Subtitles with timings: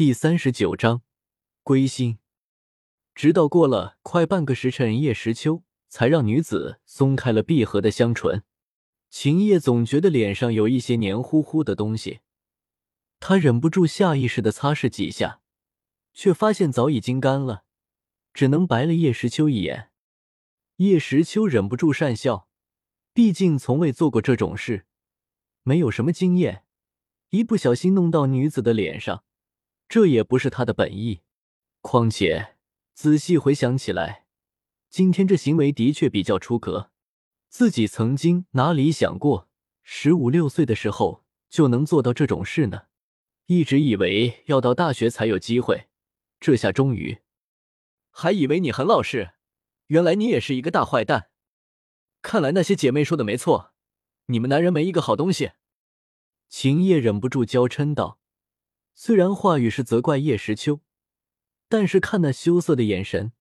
[0.00, 1.02] 第三十九章
[1.62, 2.20] 归心。
[3.14, 8.42] 直到过了快半个时辰，叶时秋才让女子松开了闭合的香唇。
[9.10, 12.20] 秦叶总觉得脸上有一些黏糊糊的东西，
[13.18, 15.42] 他忍不住下意识的擦拭几下，
[16.14, 17.64] 却发现早已经干了，
[18.32, 19.90] 只能白了叶时秋一眼。
[20.76, 22.48] 叶时秋忍不住讪笑，
[23.12, 24.86] 毕竟从未做过这种事，
[25.62, 26.64] 没有什么经验，
[27.28, 29.24] 一不小心弄到女子的脸上。
[29.90, 31.22] 这也不是他的本意，
[31.80, 32.54] 况且
[32.94, 34.24] 仔细回想起来，
[34.88, 36.92] 今天这行为的确比较出格。
[37.48, 39.48] 自己曾经哪里想过，
[39.82, 42.82] 十五六岁的时候就能做到这种事呢？
[43.46, 45.88] 一直以为要到大学才有机会，
[46.38, 47.22] 这下终于……
[48.12, 49.32] 还以为你很老实，
[49.88, 51.30] 原来你也是一个大坏蛋。
[52.22, 53.72] 看来那些姐妹说的没错，
[54.26, 55.50] 你们男人没一个好东西。
[56.48, 58.19] 秦叶忍不住娇嗔道。
[58.94, 60.80] 虽然话语是责怪叶时秋，
[61.68, 63.32] 但是看那羞涩的眼神，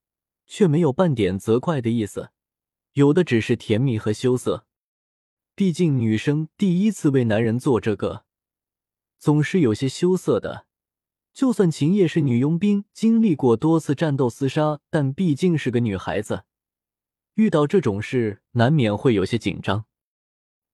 [0.46, 2.32] 却没有半点责怪的意思，
[2.94, 4.66] 有的只是甜蜜和羞涩。
[5.56, 8.24] 毕竟女生第一次为男人做这个，
[9.18, 10.68] 总是有些羞涩的。
[11.34, 16.46] 就算秦叶是女佣兵，经历过多次战斗厮杀，但毕竟是个女孩子，
[17.34, 19.86] 遇到这种事难免会有些紧张。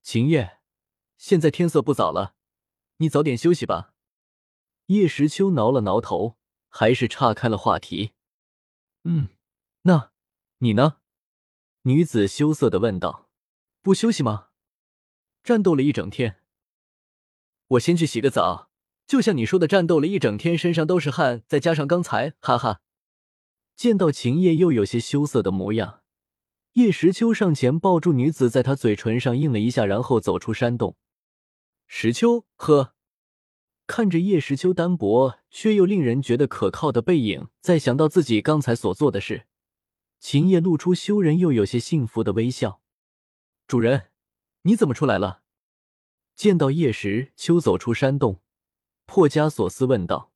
[0.04, 0.60] 秦叶，
[1.18, 2.36] 现在天色不早了，
[2.98, 3.95] 你早点休息吧。
[4.88, 6.38] 叶时秋挠了挠头，
[6.70, 8.12] 还是岔开了话题。
[9.04, 9.30] 嗯，
[9.84, 10.12] 那
[10.60, 10.98] 你呢？
[11.84, 13.30] 女子羞涩的问道。
[13.82, 14.50] 不休息吗？
[15.44, 16.42] 战斗了一整天。
[17.68, 18.72] 我先去洗个澡。
[19.08, 22.82] 就像你说的，战斗了一整天，身上都是汗，再加上刚才，哈哈。
[23.76, 26.02] 见到秦叶又有些羞涩的模样，
[26.74, 30.98] 叶时秋上前抱住女子，在她嘴唇上印了一下，然后走出山洞。
[31.86, 32.95] 时秋，呵。
[33.88, 39.46] 看着叶时秋单薄却又令人觉得可靠的背影，再想到自己刚才所做的事，
[40.20, 42.82] 秦叶露出羞人又有些幸福的微笑。
[43.68, 44.10] 主人，
[44.64, 45.42] 你怎么出来了？
[46.36, 48.42] 见到叶时秋走出山洞，
[49.06, 50.34] 破加索斯问道：“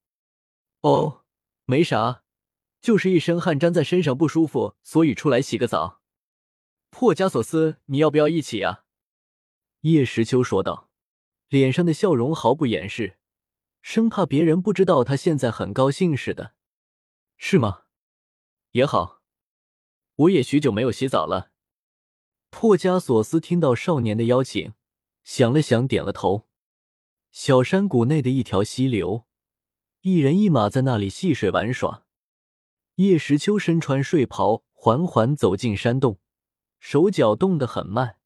[0.82, 1.24] 哦，
[1.66, 2.24] 没啥，
[2.80, 6.02] 就是一身汗粘在身上不舒服，所以出来洗个澡。”
[6.92, 8.86] 破加索斯，你要不要一起呀？
[9.82, 10.90] 叶时秋说道，
[11.50, 13.19] 脸上的笑容毫不掩饰。
[13.82, 16.54] 生怕别人不知道他现在很高兴似的，
[17.38, 17.84] 是吗？
[18.72, 19.22] 也好，
[20.16, 21.52] 我也许久没有洗澡了。
[22.50, 24.74] 破加索斯听到少年的邀请，
[25.24, 26.48] 想了想，点了头。
[27.32, 29.26] 小山谷内的一条溪流，
[30.02, 32.06] 一人一马在那里戏水玩耍。
[32.96, 36.20] 叶时秋身穿睡袍，缓缓走进山洞，
[36.80, 38.18] 手脚动得很慢，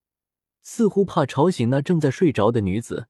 [0.62, 3.08] 似乎怕吵醒那正在睡着的女子。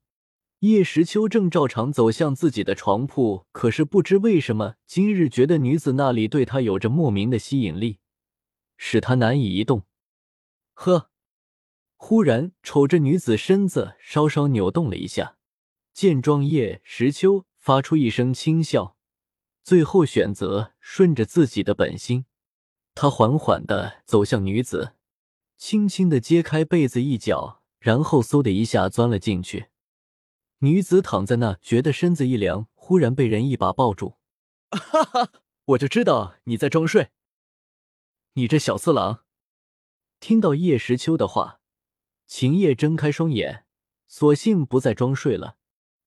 [0.63, 8.00] 叶时秋正照常走向自己的床铺，可是不知为什么，今日觉得女子那里对他有着莫名的吸引力，
[8.78, 9.84] 使他难以移动。
[10.73, 11.09] 呵，
[11.97, 15.35] 忽然瞅着女子身子稍稍扭动了一下，
[15.94, 18.96] 见状，叶时秋发出一声轻笑，
[19.66, 22.23] 最后选择顺着自己的本心，
[22.96, 24.94] 他缓缓的走向女子，
[25.57, 29.66] 轻轻的揭开被子一角，然后嗖的一下钻了进去。
[30.63, 34.18] 女子躺在那，觉得身子一凉，忽然被人一把抱住。
[34.72, 35.31] 哈哈，
[35.66, 37.12] 我就知道你在装睡，
[38.35, 39.25] 你这小色狼！
[40.22, 41.59] 听到叶时秋的话，
[42.28, 43.66] 秦叶睁开双眼，
[44.07, 45.57] 索性不再装睡了，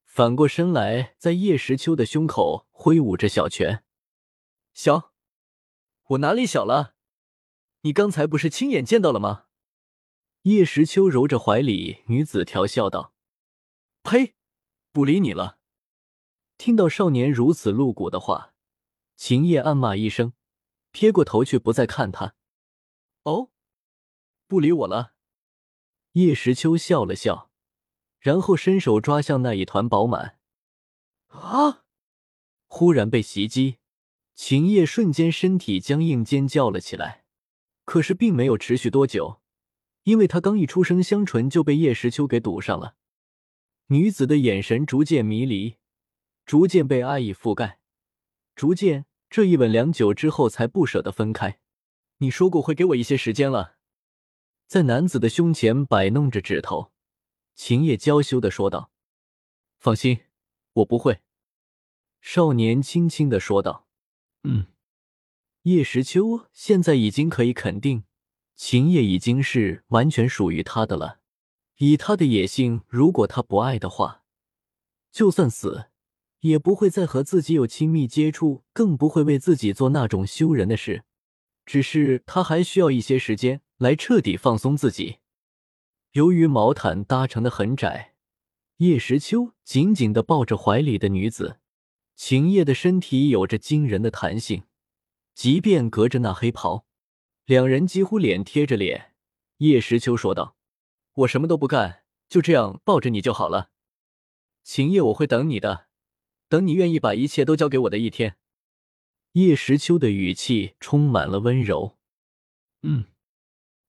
[0.06, 3.84] 反过身来，在叶时秋的胸口挥舞着小拳。
[4.72, 5.12] 小，
[6.06, 6.95] 我哪里小了？
[7.83, 9.45] 你刚才不是亲眼见到了吗？
[10.45, 13.12] 叶时秋揉着怀里女子，调笑道
[14.03, 14.33] ：“呸！”
[14.97, 15.59] 不理你了。
[16.57, 18.55] 听到少年如此露骨的话，
[19.15, 20.33] 秦叶暗骂一声，
[20.91, 22.34] 撇过头去不再看他。
[23.25, 23.51] 哦，
[24.47, 25.12] 不理我了。
[26.12, 27.51] 叶时秋笑了笑，
[28.21, 30.39] 然后伸手抓向那一团饱满。
[31.27, 31.84] 啊！
[32.67, 33.77] 忽然被袭击，
[34.34, 37.27] 秦叶瞬间身体僵硬，尖叫了起来。
[37.84, 39.43] 可是并没有持续多久，
[40.04, 42.97] 因为他刚一出声，香唇就被叶时秋给堵上了。
[43.88, 45.77] 女子的眼神逐渐迷离，
[46.44, 47.78] 逐渐被爱意覆盖，
[48.56, 51.60] 逐渐这一吻良久之后才不舍得分开。
[52.18, 53.77] 你说过会给我一些时间了，
[54.66, 56.91] 在男子的胸前摆弄着指头，
[57.54, 58.91] 秦叶娇羞的说道
[59.78, 60.21] ：“放心，
[60.72, 61.21] 我不会。”
[62.21, 63.86] 少年轻轻的说道
[64.42, 64.66] ：“嗯。”
[65.62, 68.04] 叶时秋现在已经可以肯定，
[68.56, 71.21] 秦叶已经是完全属于他的了。
[71.78, 74.23] 以他的野性，如果他不爱的话，
[75.13, 75.87] 就算死
[76.41, 81.05] 也不会再和自己有亲密接触，更不会为自己做那种羞人的事。
[81.67, 85.19] 只是他还需要一些时间来彻底放松自己。
[86.13, 88.15] 由于毛毯搭成的很窄，
[88.79, 91.59] 叶时秋紧紧的抱着怀里的女子，
[92.15, 94.63] 秦叶的身体有着惊人的弹性，
[95.34, 96.87] 即便隔着那黑袍，
[97.45, 99.13] 两人几乎脸贴着脸。
[99.59, 100.57] 叶时秋说道
[101.16, 103.71] ：“我什么都不干，就这样抱着你就好了。
[104.63, 105.86] 秦叶，我会等你的，
[106.48, 108.36] 等你愿意把一切都交给我的一天。”
[109.33, 111.98] 叶时秋的语气充满了温柔。
[112.83, 113.07] 嗯，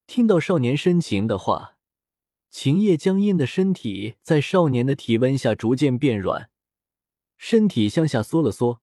[0.06, 1.75] 听到少年深情的话。
[2.50, 6.50] 秦叶僵硬的身体在少年的体温下逐渐变软，
[7.38, 8.81] 身体向下缩了缩，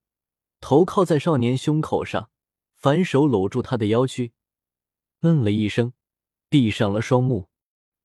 [0.61, 2.31] 头靠在少年胸口上，
[2.75, 4.33] 反手搂住他的腰躯，
[5.23, 5.95] 嗯了一声，
[6.49, 7.49] 闭上了双目。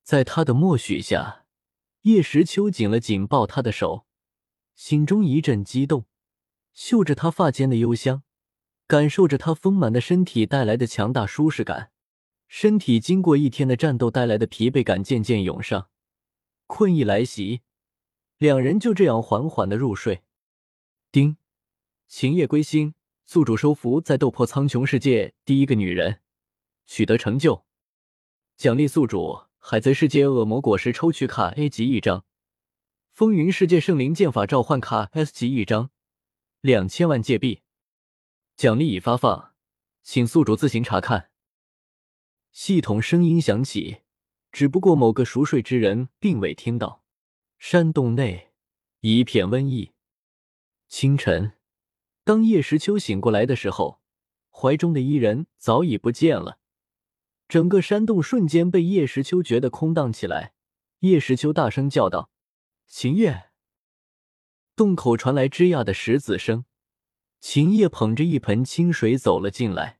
[0.09, 1.45] 在他的默许下，
[2.01, 4.07] 叶时秋紧了紧抱他的手，
[4.73, 6.07] 心中一阵激动，
[6.73, 8.23] 嗅着他发间的幽香，
[8.87, 11.91] 感受着他丰满的身体带来的强大舒适感。
[12.47, 15.91] 身体经过一天的战斗带来的疲惫感渐渐涌上，
[16.65, 17.61] 困意来袭，
[18.39, 20.23] 两人就这样缓缓的入睡。
[21.11, 21.37] 丁，
[22.07, 22.95] 秦叶归心，
[23.27, 26.21] 宿主收服在斗破苍穹世界第一个女人，
[26.87, 27.63] 取得成就。
[28.57, 32.25] 奖励宿主海贼世界恶魔果实抽取卡 A 级一张，
[33.11, 35.91] 风云世界圣灵剑法召唤卡 S 级一张，
[36.61, 37.61] 两千万界币。
[38.55, 39.53] 奖励已发放，
[40.01, 41.29] 请宿主自行查看。
[42.51, 43.99] 系统声音响起，
[44.51, 47.03] 只不过某个熟睡之人并未听到。
[47.59, 48.51] 山洞内
[49.01, 49.91] 一片瘟疫。
[50.87, 51.51] 清晨，
[52.23, 54.01] 当叶时秋醒过来的时候，
[54.49, 56.58] 怀中的伊人早已不见了。
[57.49, 60.53] 整个山洞瞬间被叶时秋觉得空荡起来。
[60.99, 62.29] 叶时秋大声叫道
[62.85, 63.49] ：“秦叶！”
[64.77, 66.65] 洞口传来吱呀的石子声。
[67.39, 69.99] 秦叶捧着一盆清水走了进来。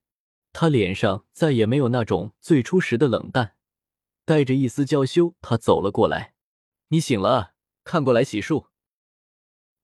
[0.54, 3.56] 他脸上再也没有那种最初时的冷淡，
[4.26, 6.36] 带着一丝娇羞，他走了过来。
[6.90, 8.68] “你醒了，看过来洗漱。”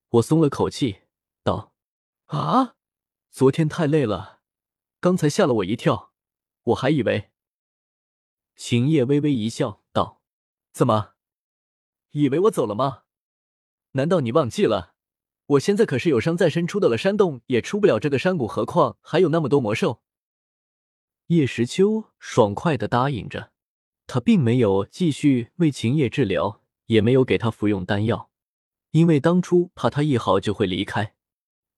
[0.09, 1.01] 我松了口气，
[1.43, 1.73] 道
[2.27, 2.75] ：“啊，
[3.31, 4.41] 昨天太累了，
[4.99, 6.13] 刚才吓了我一跳，
[6.63, 7.31] 我还以为……”
[8.55, 10.21] 秦叶微微一笑，道
[10.71, 11.13] ：“怎么，
[12.11, 13.03] 以为我走了吗？
[13.91, 14.93] 难道你忘记了，
[15.47, 20.01] 我现在可是有伤在身，出到了山洞也出不了这个山谷，何况还有那么多魔兽。”
[21.27, 23.51] 叶时秋爽快的答应着，
[24.07, 28.29] 他并没有继续为秦叶治疗，也没有给他服用丹药，
[28.91, 31.15] 因为当初怕他一好就会离开。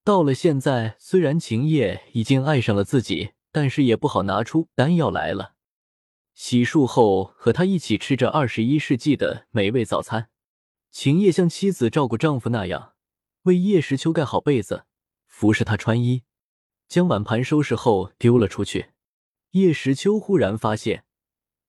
[0.03, 5.55] 到了现在，虽然秦叶已经爱上了自己，但是也不好拿出丹药来了。
[6.37, 10.29] 洗漱后，和他一起吃着二十一世纪的美味早餐。
[10.91, 12.93] 秦叶像妻子照顾丈夫那样，
[13.41, 14.85] 为叶时秋盖好被子，
[15.25, 16.21] 服侍他穿衣，
[16.87, 18.91] 将碗盘收拾后丢了出去。
[19.53, 21.05] 叶时秋忽然发现，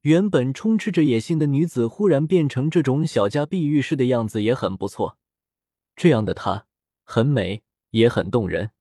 [0.03, 5.17] 原本充斥着野性的女子，忽然变成这种小家碧玉式的样子，也很不错。
[5.97, 6.67] 这样的她，
[7.05, 7.63] 很美，
[7.93, 8.73] 也很动人。